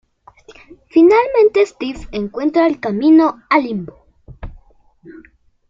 [0.89, 4.03] Finalmente, Stephen encuentra el camino al Limbo.